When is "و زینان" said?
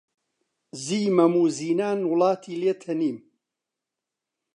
1.41-1.99